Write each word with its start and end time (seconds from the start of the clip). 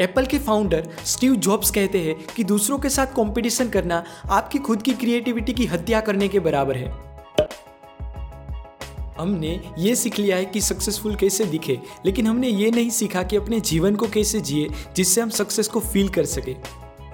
Apple 0.00 0.26
के 0.26 0.38
founder 0.38 0.88
Steve 1.04 1.34
jobs 1.36 1.70
कहते 1.70 1.98
हैं 1.98 2.14
कि 2.36 2.44
दूसरों 2.44 2.78
के 2.78 2.88
साथ 2.88 3.06
कंपटीशन 3.06 3.68
करना 3.68 4.04
आपकी 4.30 4.58
खुद 4.58 4.82
की 4.82 4.92
क्रिएटिविटी 4.92 5.52
की 5.52 5.66
हत्या 5.66 6.00
करने 6.00 6.28
के 6.28 6.40
बराबर 6.40 6.76
है। 6.76 6.90
हमने 9.18 9.60
ये 9.78 9.94
सीख 9.96 10.18
लिया 10.18 10.36
है 10.36 10.44
कि 10.44 10.60
सक्सेसफुल 10.60 11.14
कैसे 11.14 11.44
दिखे, 11.44 11.78
लेकिन 12.06 12.26
हमने 12.26 12.48
ये 12.48 12.70
नहीं 12.70 12.90
सीखा 12.90 13.22
कि 13.22 13.36
अपने 13.36 13.60
जीवन 13.60 13.96
को 13.96 14.08
कैसे 14.08 14.40
जिए, 14.40 14.68
जिससे 14.96 15.20
हम 15.20 15.30
सक्सेस 15.30 15.68
को 15.68 15.80
फील 15.80 16.08
कर 16.08 16.24
सके। 16.24 16.54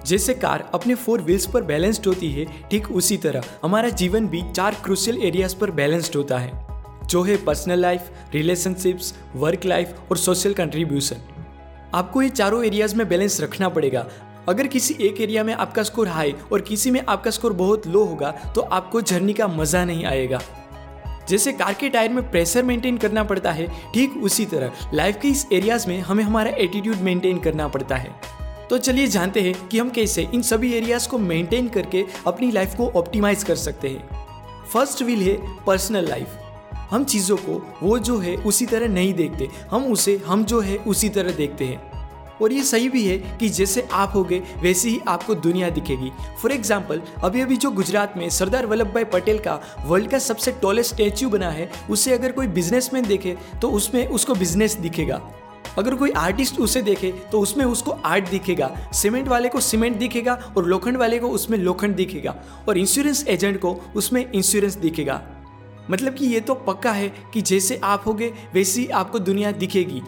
जैसे 0.07 0.35
कार 0.35 0.71
अपने 0.75 0.95
फोर 0.95 1.23
व्हील्स 1.23 1.47
पर 1.47 1.63
बैलेंस्ड 1.63 2.07
होती 2.07 2.31
है, 2.33 2.47
ठीक 2.71 2.91
उसी 2.93 3.17
तरह 3.17 3.45
हमारा 3.63 3.89
जीवन 3.89 4.29
भी 4.29 4.43
चार 4.53 4.75
क्रूशियल 4.75 5.23
एरियाज़ 5.23 5.57
पर 5.57 5.71
बैलेंस्ड 5.71 6.17
होता 6.17 6.39
है। 6.39 6.53
जो 7.07 7.23
है 7.23 7.37
personal 7.45 7.81
life 7.81 8.11
relationships 8.33 9.15
work 9.37 9.65
life 9.65 10.11
और 10.11 10.17
सोशल 10.17 10.55
कंट्रीब्यूशन 10.55 11.17
आपको 11.95 12.23
ये 12.23 12.29
चारों 12.29 12.65
एरियाज़ 12.65 12.97
में 12.97 13.09
बैलेंस 13.09 13.41
रखना 13.41 13.69
पड़ेगा। 13.69 14.07
अगर 14.49 14.67
किसी 14.67 14.95
एक 15.01 15.21
एरिया 15.21 15.45
में 15.45 15.53
आपका 15.55 15.83
स्कोर 15.83 16.09
हाई 16.09 16.35
और 16.53 16.61
किसी 16.61 16.91
में 16.91 17.01
आपका 17.09 17.31
स्कोर 17.31 17.53
बहुत 17.53 17.87
लो 17.87 18.05
होगा 18.05 18.31
तो 18.55 18.61
आपको 18.61 19.01
जर्नी 19.03 19.33
का 19.33 19.49
मज़ा 19.49 19.85
नहीं 19.85 20.05
आएगा। 20.05 20.41
जैसे 21.29 21.53
कार 21.53 21.75
के 21.75 21.89
टायर 21.89 22.13
में 22.13 22.31
प्रेशर 22.31 22.63
मेंटेन 22.63 22.97
करना 22.99 23.25
पड़ता 23.25 23.53
है, 23.53 23.67
ठीक 23.95 24.17
उसी 24.23 24.45
तरह। 24.47 24.91
लाइफ 24.95 25.19
के 25.23 25.29
इस 25.29 25.47
एरियाज़ 25.53 25.89
में 25.89 25.99
हमें 26.01 26.23
हमारा 26.25 26.51
एटीट्यूड 26.51 26.97
मेंटेन 26.97 27.39
करना 27.39 27.69
पड़ता 27.69 27.97
है। 27.97 28.15
तो 28.71 28.79
चलिए 28.79 29.07
जानते 29.07 29.41
हैं 29.41 29.55
कि 29.69 29.79
हम 29.79 29.91
कैसे 29.91 30.29
इन 30.35 30.43
सभी 30.43 30.73
एरियाज़ 30.73 31.09
को 31.09 31.19
मेंटेन 31.21 31.69
करके 31.69 32.05
अपनी 32.27 32.51
लाइफ 32.51 32.75
को 32.77 32.89
ऑप्टिमाइज 32.97 33.45
कर 33.45 33.57
सकते 33.57 33.89
हैं। 33.89 34.25
फ़र्स्ट 34.73 35.03
विल 35.03 35.23
है 35.23 35.37
पर्सनल 35.67 36.09
लाइफ 36.09 36.39
हम 36.91 37.05
चीज़ों 37.05 37.37
को 37.37 37.63
वो 37.83 37.99
जो 37.99 38.19
है 38.19 38.37
उसी 38.37 38.67
तरह 38.67 38.89
नहीं 38.89 39.13
देखते। 39.15 39.49
हम 39.71 39.85
उसे 39.85 40.21
हम 40.27 40.45
जो 40.45 40.61
है 40.61 40.77
उसी 40.77 41.09
तरह 41.09 41.33
देखते 41.33 41.65
हैं। 41.65 41.94
और 42.43 42.53
ये 42.53 42.63
सही 42.65 42.89
भी 42.89 43.05
है 43.07 43.17
कि 43.39 43.49
जैसे 43.51 43.87
आप 43.93 44.13
होगे, 44.15 44.43
वैसे 44.63 44.89
ही 44.89 45.01
आपको 45.09 45.35
दुनिया 45.37 45.71
दिखेगी। 45.71 46.11
फॉर 46.43 46.53
एग्ज़ाम्पल 46.53 47.03
अभी 47.25 47.41
अभी 47.41 47.57
जो 47.57 47.71
गुजरात 47.73 48.17
में 48.17 48.29
सरदार 48.31 48.67
वल्लभ 48.67 48.93
भाई 48.95 49.05
पटेल 49.13 49.39
का 49.39 49.61
वर्ल्ड 49.87 50.11
का 50.11 50.19
सबसे 50.21 50.53
टॉलेस्ट 50.63 50.95
स्टैच्यू 50.95 51.29
बना 51.31 51.51
है, 51.51 51.71
उसे 51.91 52.13
अगर 52.13 52.33
कोई 52.33 52.47
बिजनेसमैन 52.49 53.07
देखे 53.07 53.37
तो 53.63 53.71
उसमें 53.71 54.07
उसको 54.09 54.35
बिज़नेस 54.35 54.77
दिखेगा। 54.77 55.21
अगर 55.79 55.95
कोई 55.95 56.11
आर्टिस्ट 56.13 56.59
उसे 56.61 56.81
देखे 56.83 57.11
तो 57.33 57.41
उसमें 57.41 57.65
उसको 57.65 57.91
आर्ट 57.91 58.29
दिखेगा। 58.31 58.71
सीमेंट 58.95 59.29
वाले 59.29 59.49
को 59.49 59.61
सीमेंट 59.61 59.97
दिखेगा 59.99 60.35
और 60.57 60.67
लोखंड 60.67 60.97
वाले 60.97 61.19
को 61.19 61.29
उसमें 61.29 61.57
लोखंड 61.59 61.97
दिखेगा। 61.97 62.35
और 62.69 62.79
इंश्योरेंस 62.79 63.25
एजेंट 63.29 63.61
को 63.61 63.73
उसमें 63.97 64.25
इंश्योरेंस 64.25 64.77
दिखेगा। 64.77 65.21
मतलब 65.91 66.15
कि 66.15 66.27
ये 66.27 66.41
तो 66.41 66.55
पक्का 66.57 66.93
है 66.93 67.09
कि 67.35 67.41
जैसे 67.43 67.81
आप 67.85 68.07
होगे, 68.07 68.33
वैसी 68.55 68.87
आपको 68.89 69.19
दुनिया 69.21 69.51
दिखेगी। 69.53 70.03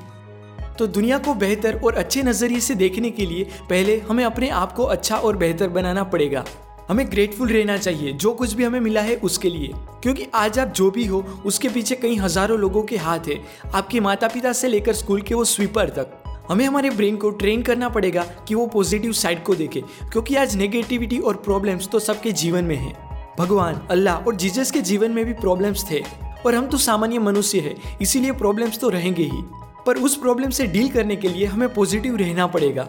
तो 0.79 0.87
दुनिया 0.87 1.19
को 1.19 1.35
बेहतर 1.35 1.81
और 1.85 1.95
अच्छे 1.95 2.23
नज़रिए 2.23 2.61
से 2.61 2.75
देखने 2.75 3.11
के 3.11 3.27
लिए 3.27 3.45
पहले 3.71 3.99
हमें 4.01 4.25
अपने 4.25 4.49
आप 4.49 4.73
को 4.73 4.85
अच्छा 4.85 5.17
और 5.17 5.37
बेहतर 5.37 5.69
बनाना 5.69 6.05
पड़ेगा। 6.05 6.45
हमें 6.89 7.07
ग्रेटफुल 7.11 7.49
रहना 7.49 7.77
चाहिए, 7.77 8.13
जो 8.13 8.33
कुछ 8.33 8.53
भी 8.53 8.65
हमें 8.65 8.81
मिला 8.81 9.01
है 9.01 9.17
उसके 9.17 9.51
लिए। 9.51 9.71
क्योंकि 10.03 10.27
आज 10.35 10.59
आप 10.59 10.69
जो 10.69 10.91
भी 10.91 11.05
हो, 11.05 11.25
उसके 11.47 11.69
पीछे 11.69 11.95
कई 11.95 12.17
हज़ारों 12.17 12.59
लोगों 12.59 12.83
के 12.83 12.97
हाथ 12.97 13.29
है। 13.29 13.39
आपके 13.75 14.01
माता 14.01 14.29
पिता 14.29 14.53
से 14.53 14.69
लेकर 14.69 14.93
स्कूल 14.93 15.23
के 15.23 15.35
वो 15.35 15.45
स्वीपर 15.45 15.89
तक। 15.89 16.23
हमें 16.51 16.65
हमारे 16.65 16.91
ब्रेन 16.91 17.17
को 17.17 17.31
ट्रेन 17.31 17.63
करना 17.63 17.89
पड़ेगा 17.89 18.25
कि 18.49 18.55
वो 18.55 18.67
पॉजिटिव 18.67 19.13
साइड 19.13 19.43
को 19.43 19.55
देखे। 19.55 19.81
क्योंकि 20.13 20.35
आज 20.35 20.57
नेगेटिविटी 20.57 21.19
और 21.19 21.37
प्रॉब्लम्स 21.37 21.89
तो 21.89 21.99
सबके 21.99 22.33
जीवन 22.33 22.65
में 22.65 22.77
है। 22.77 22.93
भगवान, 23.39 23.81
अल्लाह 23.91 24.17
और 24.17 24.37
जीजस 24.37 24.71
के 24.71 24.81
जीवन 24.81 25.11
में 25.11 25.25
भी 25.25 25.33
प्रॉब्लम्स 25.33 25.91
थे। 25.91 26.03
और 26.47 26.55
हम 26.55 26.67
तो 26.67 26.77
सामान्य 26.77 27.19
मनुष्य 27.19 27.61
है, 27.61 27.75
इसीलिए 28.03 28.33
प्रॉब्लम्स 28.33 28.79
तो 28.79 28.89
रहेंगे 28.89 29.23
ही। 29.23 29.43
पर 29.87 29.97
उस 29.97 30.17
प्रॉब्लम 30.17 30.51
से 30.51 30.67
डील 30.67 30.89
करने 30.89 31.17
के 31.17 31.29
लिए 31.29 31.47
हमें 31.47 31.73
पॉजिटिव 31.75 32.17
रहना 32.17 32.47
पड़ेगा, 32.47 32.89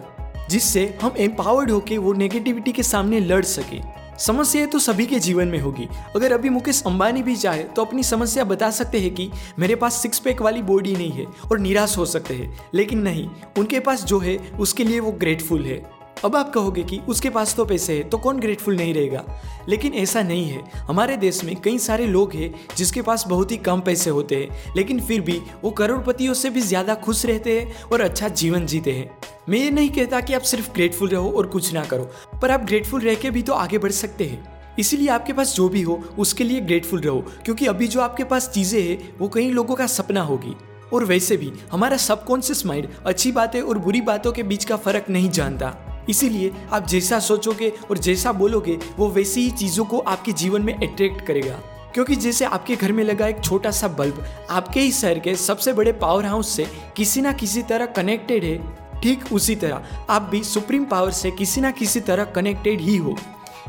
जिससे 0.50 0.98
हम 1.02 1.14
एम्पावर्ड 1.18 1.70
होकर 1.70 1.98
वो 1.98 2.12
नेगेटिविटी 2.12 2.72
के 2.72 2.82
सामने 2.82 3.20
लड़ 3.20 3.44
सके। 3.44 3.80
समस्या 4.18 4.66
तो 4.66 4.78
सभी 4.78 5.06
के 5.06 5.18
जीवन 5.18 5.48
में 5.48 5.58
होगी। 5.58 5.88
अगर 6.16 6.32
अभी 6.32 6.48
मुकेश 6.48 6.82
अंबानी 6.86 7.22
भी 7.22 7.36
चाहे 7.36 7.62
तो 7.64 7.84
अपनी 7.84 8.02
समस्या 8.02 8.44
बता 8.44 8.70
सकते 8.70 9.00
हैं 9.00 9.14
कि 9.14 9.30
मेरे 9.58 9.74
पास 9.74 9.94
सिक्स 9.94 10.18
पैक 10.18 10.42
वाली 10.42 10.62
बॉडी 10.62 10.94
नहीं 10.96 11.10
है 11.10 11.26
और 11.50 11.58
निराश 11.58 11.96
हो 11.98 12.06
सकते 12.06 12.34
हैं। 12.34 12.58
लेकिन 12.74 12.98
नहीं, 12.98 13.28
उनके 13.58 13.80
पास 13.80 14.04
जो 14.04 14.18
है, 14.18 14.36
उसके 14.60 14.84
लिए 14.84 15.00
वो 15.00 15.12
ग्रेटफुल 15.12 15.64
है। 15.64 15.97
अब 16.24 16.36
आप 16.36 16.52
कहोगे 16.52 16.82
कि 16.82 16.98
उसके 17.08 17.30
पास 17.30 17.54
तो 17.54 17.64
पैसे 17.64 17.96
है 17.96 18.02
तो 18.02 18.18
कौन 18.18 18.38
ग्रेटफुल 18.40 18.76
नहीं 18.76 18.94
रहेगा? 18.94 19.24
लेकिन 19.68 19.94
ऐसा 19.94 20.22
नहीं 20.22 20.44
है। 20.44 20.62
हमारे 20.78 21.16
देश 21.16 21.42
में 21.44 21.54
कई 21.56 21.78
सारे 21.78 22.06
लोग 22.06 22.32
हैं, 22.32 22.52
जिसके 22.76 23.02
पास 23.02 23.24
बहुत 23.28 23.52
ही 23.52 23.56
कम 23.56 23.80
पैसे 23.80 24.10
होते 24.10 24.36
हैं, 24.36 24.74
लेकिन 24.76 25.00
फिर 25.00 25.20
भी 25.20 25.40
वो 25.64 25.70
करोड़पतियों 25.70 26.34
से 26.34 26.50
भी 26.50 26.60
ज़्यादा 26.60 26.94
खुश 26.94 27.24
रहते 27.26 27.60
हैं 27.60 27.82
और 27.82 28.00
अच्छा 28.00 28.28
जीवन 28.28 28.66
जीते 28.66 28.92
हैं। 28.92 29.10
मैं 29.48 29.58
ये 29.58 29.70
नहीं 29.70 29.90
कहता 29.90 30.20
कि 30.20 30.34
आप 30.34 30.42
सिर्फ़ 30.42 30.72
ग्रेटफुल 30.72 31.08
रहो 31.08 31.30
और 31.30 31.46
कुछ 31.46 31.72
ना 31.72 31.84
करो, 31.84 32.10
पर 32.42 32.50
आप 32.50 32.60
ग्रेटफुल 32.60 33.00
रह 33.00 33.14
के 33.14 33.30
भी 33.30 33.42
तो 33.42 33.52
आगे 33.52 33.78
बढ़ 33.78 33.92
सकते 33.92 34.24
हैं। 34.24 34.76
इसीलिए 34.78 35.08
आपके 35.08 35.32
पास 35.32 35.54
जो 35.54 35.68
भी 35.68 35.82
हो, 35.82 36.02
उसके 36.18 36.44
लिए 36.44 36.60
ग्रेटफुल 36.60 37.00
रहो, 37.00 37.24
क्योंकि 37.44 37.66
अभी 37.66 37.88
जो 37.88 38.00
आपके 38.00 38.24
पास 38.24 38.48
चीज़ें 38.48 38.82
हैं, 38.82 39.18
वो 39.18 39.28
कई 39.28 39.50
लोगों 39.50 39.74
का 39.74 39.86
सपना 39.86 40.22
होगी। 40.22 40.56
और 40.92 41.04
वैसे 41.04 41.36
भी, 41.36 41.52
हमारा 41.72 41.96
सबकॉन्शियस 41.96 42.66
माइंड 42.66 42.88
अच्छी 43.06 43.32
बातें 43.32 43.60
और 43.60 43.78
बुरी 43.78 44.00
बातों 44.00 44.32
के 44.32 44.42
बीच 44.42 44.64
का 44.64 44.76
फ़र्क 44.76 45.06
नहीं 45.10 45.30
जानता। 45.30 45.87
इसीलिए 46.08 46.52
आप 46.72 46.86
जैसा 46.86 47.18
सोचोगे 47.18 47.72
और 47.90 47.98
जैसा 47.98 48.32
बोलोगे, 48.32 48.78
वो 48.96 49.08
वैसी 49.08 49.40
ही 49.40 49.50
चीज़ों 49.50 49.84
को 49.84 49.98
आपके 49.98 50.32
जीवन 50.32 50.62
में 50.62 50.74
अट्रैक्ट 50.74 51.26
करेगा। 51.26 51.60
क्योंकि 51.94 52.16
जैसे 52.16 52.44
आपके 52.44 52.76
घर 52.76 52.92
में 52.92 53.04
लगा 53.04 53.26
एक 53.26 53.40
छोटा 53.44 53.70
सा 53.70 53.88
बल्ब, 53.88 54.24
आपके 54.50 54.80
ही 54.80 54.92
शहर 54.92 55.18
के 55.18 55.36
सबसे 55.36 55.72
बड़े 55.72 55.92
पावर 55.92 56.24
हाउस 56.24 56.48
से 56.48 56.66
किसी 56.96 57.20
ना 57.20 57.32
किसी 57.32 57.62
तरह 57.62 57.86
कनेक्टेड 57.86 58.44
है। 58.44 58.76
ठीक 59.02 59.32
उसी 59.32 59.56
तरह, 59.56 59.82
आप 60.10 60.22
भी 60.22 60.44
सुप्रीम 60.44 60.84
पावर 60.84 61.10
से 61.10 61.30
किसी 61.30 61.60
ना 61.60 61.70
किसी 61.70 62.00
तरह 62.00 62.24
कनेक्टेड 62.24 62.80
ही 62.80 62.96
हो। 62.96 63.16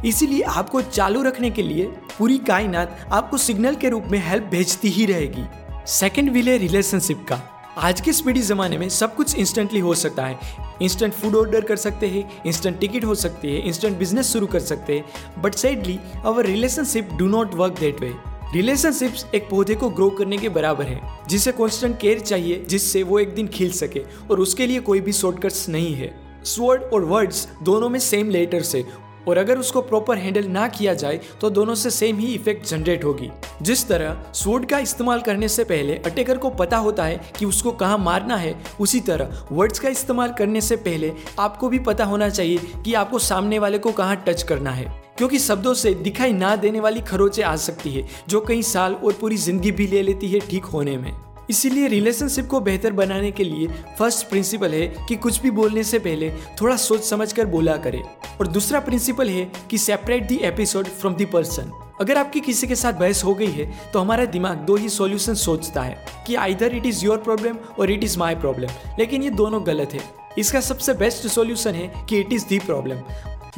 इसीलिए 0.06 0.42
आपको 0.42 0.82
चालू 0.82 1.24
रखने 1.24 1.50
के 1.50 1.64
लिए 1.64 1.84
पूरी 2.20 2.38
कायनात 2.38 3.08
आपको 3.12 3.38
सिग्नल 3.38 3.76
के 3.76 3.90
रूप 3.90 4.04
में 4.06 4.20
हेल्प 4.20 4.44
भेजती 4.44 4.90
ही 4.90 5.06
रहेगी। 5.06 5.46
सेकेंड 5.88 6.30
विल 6.30 6.50
है 6.50 6.58
रिलेशनशिप 6.58 7.26
का। 7.30 7.59
आज 7.78 8.00
के 8.02 8.14
स्पीडी 8.14 8.42
ज़माने 8.42 8.78
में 8.78 8.88
सब 8.90 9.16
कुछ 9.16 9.36
इंस्टेंटली 9.36 9.80
हो 9.80 9.94
सकता 9.96 10.26
है। 10.26 10.40
इंस्टेंट 10.82 11.14
फ़ूड 11.14 11.36
ऑर्डर 11.36 11.62
कर 11.62 11.76
सकते 11.76 12.08
हैं 12.08 12.44
इंस्टेंट 12.46 12.80
टिकट 12.80 13.04
हो 13.06 13.16
सकती 13.16 13.48
है 13.48 13.68
इंस्टेंट 13.68 13.98
बिज़नेस 13.98 14.32
शुरू 14.34 14.48
कर 14.48 14.60
सकते 14.60 14.98
हैं। 14.98 15.42
But 15.42 15.56
sadly 15.56 16.00
our 16.26 16.46
relationship 16.46 17.10
do 17.14 17.28
not 17.28 17.54
work 17.54 17.80
that 17.80 18.02
way 18.02 18.14
relationships 18.54 19.26
एक 19.36 19.50
पौधे 19.50 19.76
को 19.76 19.90
ग्रो 19.90 20.10
करने 20.10 20.38
के 20.38 20.50
बराबर 20.50 20.86
है, 20.86 21.02
जिसे 21.30 21.52
कॉन्स्टेंट 21.52 22.00
केयर 22.00 22.20
चाहिए, 22.20 22.64
जिससे 22.70 23.04
वो 23.04 23.20
एक 23.20 23.36
दिन 23.36 23.48
खिल 23.48 23.72
सके, 23.72 24.02
और 24.32 24.40
उसके 24.40 24.68
लिए 24.68 24.80
कोई 24.80 25.02
भी 25.02 25.14
शॉर्टकट्स 25.14 25.68
नहीं 25.70 25.94
है। 25.96 26.14
स्वर्ड 26.46 26.84
और 26.84 27.06
वर्ड्स 27.06 27.48
दोनों 27.64 27.90
में 27.90 28.00
सेम 28.00 28.30
लेटर्स 28.30 28.76
है 28.76 28.82
और 29.28 29.38
अगर 29.38 29.58
उसको 29.58 29.82
प्रॉपर 29.82 30.18
हैंडल 30.18 30.48
ना 30.48 30.68
किया 30.68 30.94
जाए 30.94 31.20
तो 31.42 31.50
दोनों 31.50 31.76
से 31.76 31.90
सेम 31.90 32.18
ही 32.18 32.34
इफ़ेक्ट 32.36 32.66
जनरेट 32.68 33.04
होगी। 33.04 33.30
जिस 33.62 33.88
तरह 33.88 34.24
स्वोर्ड 34.34 34.66
का 34.66 34.80
इस्तेमाल 34.80 35.22
करने 35.22 35.48
से 35.50 35.64
पहले 35.64 35.96
अटैकर 36.06 36.38
को 36.38 36.50
पता 36.52 36.78
होता 36.78 37.04
है 37.04 37.20
कि 37.40 37.46
उसको 37.46 37.72
कहाँ 37.74 37.98
मारना 37.98 38.36
है, 38.36 38.56
उसी 38.80 39.00
तरह 39.00 39.46
वर्ड्स 39.52 39.80
का 39.80 39.90
इस्तेमाल 39.90 40.34
करने 40.34 40.62
से 40.62 40.76
पहले 40.78 41.12
आपको 41.40 41.70
भी 41.70 41.80
पता 41.82 42.06
होना 42.06 42.30
चाहिए 42.30 42.72
कि 42.86 42.94
आपको 42.94 43.20
सामने 43.20 43.60
वाले 43.60 43.78
को 43.78 43.92
कहाँ 43.92 44.24
टच 44.28 44.44
करना 44.44 44.72
है। 44.72 44.88
क्योंकि 45.18 45.40
शब्दों 45.40 45.74
से 45.74 45.94
दिखाई 45.94 46.34
ना 46.34 46.56
देने 46.56 46.80
वाली 46.80 47.02
खरोचे 47.02 47.42
आ 47.42 47.56
सकती 47.58 47.90
है, 47.90 48.08
जो 48.30 48.42
कई 48.42 48.62
साल 48.64 48.94
और 48.96 49.14
पूरी 49.14 49.38
ज़िंदगी 49.38 49.72
भी 49.72 49.88
ले 49.88 50.02
लेती 50.02 50.28
है 50.28 50.40
ठीक 50.42 50.66
होने 50.66 50.98
में। 50.98 51.12
इसीलिए 51.50 51.88
रिलेशनशिप 51.88 52.48
को 52.48 52.60
बेहतर 52.60 52.92
बनाने 52.92 53.32
के 53.32 53.44
लिए 53.44 53.68
फ़र्स्ट 54.00 54.28
प्रिंसिपल 54.30 54.74
है 54.74 54.88
कि 55.10 55.16
कुछ 55.16 55.42
भी 55.42 55.52
बोलने 55.52 55.84
से 55.84 56.00
पहले 56.00 56.32
थोड़ा 56.62 56.76
सोच 56.76 57.04
समझ 57.04 57.32
कर 57.34 57.46
बोला 57.46 57.76
करें। 57.78 58.02
और 58.40 58.48
दूसरा 58.48 58.80
प्रिंसिपल 58.80 59.30
है 59.30 59.52
कि 59.70 59.78
separate 59.78 60.28
the 60.28 60.36
episode 60.44 60.88
from 60.88 61.16
the 61.16 61.26
person 61.26 61.72
अगर 62.02 62.18
आपकी 62.18 62.40
किसी 62.40 62.68
के 62.68 62.76
साथ 62.76 62.94
बहस 62.94 63.24
हो 63.24 63.34
गई 63.34 63.52
है 63.52 63.66
तो 63.94 64.00
हमारा 64.00 64.26
दिमाग 64.26 64.58
दो 64.58 64.76
ही 64.76 64.90
सॉल्यूशन 64.90 65.34
सोचता 65.34 65.82
है 65.82 66.06
कि 66.28 66.36
either 66.36 66.76
it 66.76 66.86
is 66.86 67.06
your 67.06 67.18
problem 67.18 67.58
और 67.80 67.92
इट 67.92 68.04
इज़ 68.04 68.18
माई 68.20 68.36
प्रॉब्लम 68.36 68.96
लेकिन 69.00 69.24
ये 69.24 69.30
दोनों 69.30 69.66
गलत 69.68 69.94
है। 69.94 70.02
इसका 70.38 70.62
सबसे 70.62 70.94
बेस्ट 70.94 71.28
सॉल्यूशन 71.28 71.76
है 71.76 72.06
कि 72.10 72.20
इट 72.20 72.34
इज़ 72.34 72.46
दी 72.48 72.60
प्रॉब्लम 72.60 73.02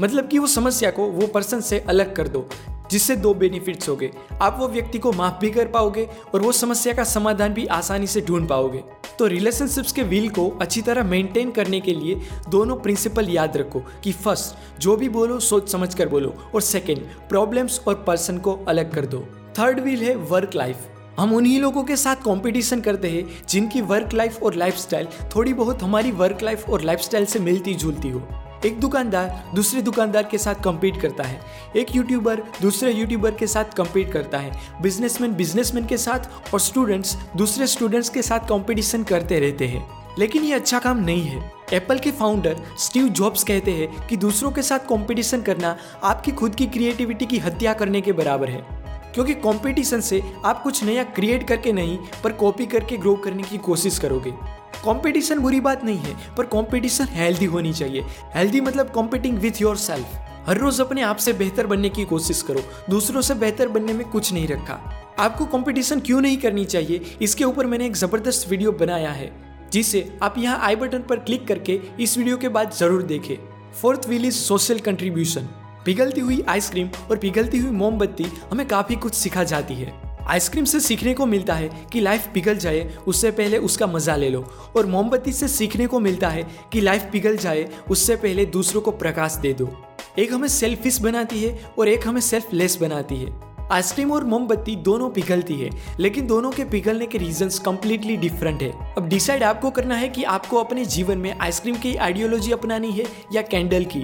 मतलब 0.01 0.27
कि 0.27 0.39
वो 0.39 0.47
समस्या 0.47 0.91
को 0.91 1.05
वो 1.05 1.27
पर्सन 1.27 1.61
से 1.61 1.79
अलग 1.79 2.15
कर 2.15 2.27
दो। 2.27 2.47
जिससे 2.91 3.15
दो 3.15 3.33
बेनिफिट्स 3.33 3.89
हो 3.89 3.95
गए 3.95 4.11
आप 4.41 4.57
वो 4.59 4.67
व्यक्ति 4.67 4.99
को 4.99 5.11
माफ़ 5.11 5.39
भी 5.39 5.49
कर 5.51 5.67
पाओगे 5.67 6.07
और 6.33 6.41
वो 6.41 6.51
समस्या 6.51 6.93
का 6.93 7.03
समाधान 7.03 7.53
भी 7.53 7.65
आसानी 7.65 8.07
से 8.07 8.21
ढूंढ 8.21 8.47
पाओगे। 8.47 8.83
तो 9.19 9.27
रिलेशनशिप्स 9.27 9.91
के 9.91 10.03
व्हील 10.03 10.29
को 10.29 10.47
अच्छी 10.61 10.81
तरह 10.81 11.03
मेंटेन 11.03 11.51
करने 11.51 11.79
के 11.79 11.93
लिए 11.93 12.21
दोनों 12.49 12.75
प्रिंसिपल 12.75 13.29
याद 13.29 13.57
रखो 13.57 13.79
कि 14.03 14.11
फ़र्स्ट 14.11 14.79
जो 14.81 14.95
भी 14.95 15.09
बोलो, 15.09 15.39
सोच 15.39 15.69
समझ 15.71 15.93
कर 15.95 16.09
बोलो 16.09 16.33
और 16.55 16.61
सेकेंड 16.61 16.99
प्रॉब्लम्स 17.29 17.81
और 17.87 18.03
पर्सन 18.07 18.37
को 18.37 18.53
अलग 18.67 18.93
कर 18.93 19.05
दो। 19.05 19.25
थर्ड 19.59 19.79
व्हील 19.79 20.03
है 20.03 20.15
वर्क 20.15 20.55
लाइफ 20.55 20.87
हम 21.19 21.33
उन्हीं 21.33 21.59
लोगों 21.59 21.83
के 21.83 21.95
साथ 21.95 22.15
कंपटीशन 22.15 22.81
करते 22.81 23.09
हैं 23.09 23.27
जिनकी 23.49 23.81
वर्क 23.81 24.13
लाइफ 24.13 24.43
और 24.43 24.55
लाइफस्टाइल 24.55 25.07
थोड़ी 25.35 25.53
बहुत 25.53 25.83
हमारी 25.83 26.11
वर्क 26.11 26.43
लाइफ 26.43 26.69
और 26.69 26.81
लाइफस्टाइल 26.81 27.25
से 27.25 27.39
मिलती 27.39 27.73
जुलती 27.73 28.09
हो। 28.09 28.19
एक 28.65 28.79
दुकानदार 28.79 29.51
दूसरे 29.55 29.81
दुकानदार 29.81 30.23
के 30.23 30.37
साथ 30.37 30.55
कम्पीट 30.55 31.01
करता 31.01 31.23
है। 31.23 31.41
एक 31.75 31.95
यूट्यूबर 31.95 32.43
दूसरे 32.61 32.91
यूट्यूबर 32.93 33.31
के 33.31 33.47
साथ 33.47 33.65
कम्पीट 33.65 34.13
करता 34.13 34.37
है। 34.37 34.59
बिजनेसमैन 34.81 35.33
बिजनेसमैन 35.33 35.85
के 35.85 35.97
साथ 35.97 36.53
और 36.53 36.59
स्टूडेंट्स 36.59 37.17
दूसरे 37.35 37.67
स्टूडेंट्स 37.67 38.09
के 38.09 38.21
साथ 38.21 38.39
कंपटीशन 38.39 39.03
करते 39.03 39.39
रहते 39.39 39.67
हैं। 39.67 39.87
लेकिन 40.19 40.43
ये 40.43 40.53
अच्छा 40.53 40.79
काम 40.79 40.97
नहीं 40.97 41.21
है। 41.21 41.51
एप्पल 41.73 41.99
के 41.99 42.11
फाउंडर 42.11 42.57
स्टीव 42.79 43.07
जॉब्स 43.07 43.43
कहते 43.43 43.71
हैं 43.71 44.07
कि 44.07 44.17
दूसरों 44.17 44.51
के 44.51 44.61
साथ 44.61 44.79
कंपटीशन 44.79 45.41
करना 45.41 45.77
आपकी 46.03 46.31
खुद 46.31 46.55
की 46.55 46.65
क्रिएटिविटी 46.65 47.25
की 47.25 47.37
हत्या 47.37 47.73
करने 47.73 48.01
के 48.01 48.11
बराबर 48.11 48.49
है। 48.49 48.80
क्योंकि 49.15 49.33
कंपटीशन 49.35 50.01
से 50.01 50.21
आप 50.45 50.61
कुछ 50.63 50.83
नया 50.83 51.03
क्रिएट 51.05 51.47
करके 51.47 51.73
नहीं, 51.73 51.97
पर 52.23 52.31
कॉपी 52.33 52.65
करके 52.65 52.97
ग्रो 52.97 53.15
करने 53.15 53.43
की 53.43 53.57
कोशिश 53.59 53.99
करोगे। 53.99 54.31
कंपटीशन 54.83 55.39
बुरी 55.39 55.59
बात 55.61 55.83
नहीं 55.83 55.97
है, 55.97 56.15
पर 56.37 56.45
कंपटीशन 56.47 57.07
हेल्दी 57.11 57.45
होनी 57.45 57.73
चाहिए। 57.73 58.03
हेल्दी 58.35 58.61
मतलब 58.61 58.89
कॉम्पिटिंग 58.91 59.37
विथ 59.39 59.61
योर 59.61 59.77
सेल्फ 59.77 60.19
हर 60.47 60.57
रोज 60.57 60.79
अपने 60.81 61.01
आप 61.01 61.17
से 61.17 61.33
बेहतर 61.33 61.67
बनने 61.67 61.89
की 61.89 62.05
कोशिश 62.05 62.41
करो, 62.41 62.61
दूसरों 62.89 63.21
से 63.21 63.33
बेहतर 63.35 63.67
बनने 63.69 63.93
में 63.93 64.07
कुछ 64.09 64.31
नहीं 64.33 64.47
रखा। 64.47 64.79
आपको 65.19 65.45
कंपटीशन 65.47 65.99
क्यों 65.99 66.21
नहीं 66.21 66.37
करनी 66.37 66.65
चाहिए? 66.65 67.17
इसके 67.21 67.43
ऊपर 67.43 67.65
मैंने 67.65 67.85
एक 67.85 67.95
ज़बरदस्त 67.95 68.49
वीडियो 68.49 68.71
बनाया 68.73 69.11
है, 69.11 69.31
जिसे 69.71 70.07
आप 70.23 70.37
यहाँ 70.37 70.59
आई 70.59 70.75
बटन 70.75 71.01
पर 71.01 71.19
क्लिक 71.19 71.47
करके 71.47 71.79
इस 71.99 72.17
वीडियो 72.17 72.37
के 72.37 72.49
बाद 72.49 72.71
ज़रूर 72.71 73.03
देखें। 73.03 73.35
Fourth 73.73 74.07
wheel 74.07 74.25
is 74.25 74.35
social 74.35 74.79
contribution 74.79 75.47
पिघलती 75.85 76.21
हुई 76.21 76.43
आइसक्रीम 76.49 76.89
और 77.11 77.17
पिघलती 77.17 77.57
हुई 77.57 77.71
मोमबत्ती 77.71 78.25
हमें 78.51 78.67
काफ़ी 78.67 78.95
कुछ 78.95 79.13
सिखा 79.13 79.43
जाती 79.43 79.73
है। 79.73 79.93
आइसक्रीम 80.27 80.65
से 80.65 80.79
सीखने 80.79 81.13
को 81.13 81.25
मिलता 81.25 81.53
है 81.53 81.69
कि 81.93 82.01
लाइफ 82.01 82.27
पिघल 82.33 82.57
जाए, 82.57 82.97
उससे 83.07 83.31
पहले 83.31 83.57
उसका 83.57 83.87
मज़ा 83.87 84.15
ले 84.15 84.29
लो। 84.29 84.45
और 84.77 84.85
मोमबत्ती 84.85 85.31
से 85.31 85.47
सीखने 85.47 85.87
को 85.87 85.99
मिलता 85.99 86.29
है 86.29 86.47
कि 86.73 86.81
लाइफ 86.81 87.09
पिघल 87.11 87.37
जाए, 87.37 87.67
उससे 87.89 88.15
पहले 88.15 88.45
दूसरों 88.45 88.81
को 88.81 88.91
प्रकाश 88.91 89.35
दे 89.35 89.53
दो। 89.53 89.69
एक 90.19 90.33
हमें 90.33 90.47
सेल्फिश 90.47 90.99
बनाती 91.01 91.43
है 91.43 91.71
और 91.79 91.87
एक 91.87 92.07
हमें 92.07 92.21
सेल्फलेस 92.21 92.77
बनाती 92.81 93.15
है। 93.15 93.33
आइसक्रीम 93.71 94.11
और 94.11 94.23
मोमबत्ती 94.23 94.75
दोनों 94.75 95.09
पिघलती 95.09 95.55
है, 95.55 95.69
लेकिन 95.99 96.27
दोनों 96.27 96.51
के 96.51 96.63
पिघलने 96.63 97.05
के 97.05 97.17
रीजंस 97.17 97.59
कम्प्लीटली 97.59 98.17
डिफरेंट 98.17 98.61
है। 98.61 98.71
अब 98.95 99.07
डिसाइड 99.09 99.43
आपको 99.43 99.69
करना 99.69 99.95
है 99.95 100.09
कि 100.09 100.23
आपको 100.23 100.57
अपने 100.57 100.85
जीवन 100.85 101.17
में 101.17 101.33
आइसक्रीम 101.39 101.75
की 101.75 101.95
आइडियोलॉजी 101.95 102.51
अपनानी 102.51 102.91
है 102.91 103.05
या 103.33 103.41
कैंडल 103.41 103.85
की। 103.85 104.03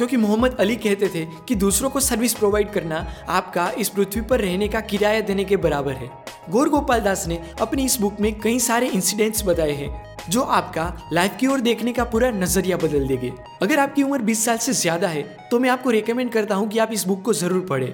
क्योंकि 0.00 0.16
मोहम्मद 0.16 0.56
अली 0.60 0.74
कहते 0.76 1.08
थे 1.08 1.24
कि 1.48 1.54
दूसरों 1.56 1.88
को 1.90 2.00
सर्विस 2.00 2.34
प्रोवाइड 2.34 2.70
करना 2.72 2.98
आपका 3.28 3.68
इस 3.78 3.88
पृथ्वी 3.88 4.20
पर 4.22 4.40
रहने 4.40 4.68
का 4.68 4.80
किराया 4.82 5.20
देने 5.22 5.44
के 5.44 5.56
बराबर 5.58 5.92
है। 5.92 6.10
गौर 6.50 6.68
गोपाल 6.68 7.00
दास 7.00 7.26
ने 7.28 7.40
अपनी 7.60 7.84
इस 7.84 8.00
बुक 8.00 8.20
में 8.20 8.32
कई 8.40 8.58
सारे 8.60 8.88
इंसिडेंट्स 8.88 9.44
बताए 9.46 9.72
हैं, 9.72 9.90
जो 10.30 10.42
आपका 10.42 10.92
लाइफ 11.12 11.36
की 11.40 11.46
ओर 11.46 11.60
देखने 11.60 11.92
का 11.92 12.04
पूरा 12.06 12.30
नज़रिया 12.32 12.76
बदल 12.78 13.06
देगी। 13.08 13.32
अगर 13.62 13.78
आपकी 13.78 14.02
उम्र 14.02 14.22
20 14.22 14.44
साल 14.44 14.58
से 14.58 14.72
ज़्यादा 14.74 15.08
है 15.08 15.22
तो 15.50 15.58
मैं 15.58 15.70
आपको 15.70 15.90
रिकमेंड 15.90 16.32
करता 16.32 16.54
हूँ 16.54 16.68
कि 16.68 16.78
आप 16.78 16.92
इस 16.92 17.06
बुक 17.06 17.22
को 17.22 17.32
ज़रूर 17.34 17.66
पढ़ें। 17.66 17.92